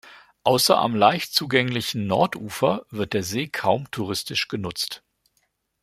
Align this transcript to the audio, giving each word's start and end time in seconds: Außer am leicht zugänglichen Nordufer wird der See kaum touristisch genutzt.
Außer 0.43 0.79
am 0.79 0.95
leicht 0.95 1.35
zugänglichen 1.35 2.07
Nordufer 2.07 2.87
wird 2.89 3.13
der 3.13 3.21
See 3.21 3.49
kaum 3.49 3.85
touristisch 3.91 4.47
genutzt. 4.47 5.03